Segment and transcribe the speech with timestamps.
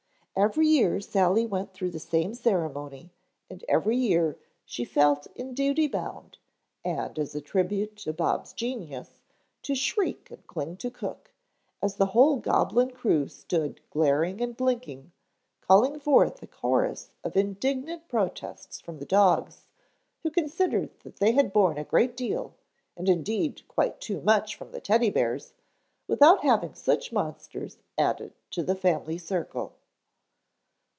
[0.33, 3.11] Every year Sally went through the same ceremony
[3.49, 6.37] and every year she felt in duty bound,
[6.83, 9.19] and as a tribute to Bob's genius,
[9.63, 11.33] to shriek and cling to cook,
[11.79, 15.11] as the whole goblin crew stood glaring and blinking,
[15.59, 19.67] calling forth a chorus of indignant protests from the dogs,
[20.23, 22.55] who considered that they had borne a great deal
[22.95, 25.53] and indeed quite too much from the Teddy bears,
[26.07, 29.75] without having such monsters added to the family circle.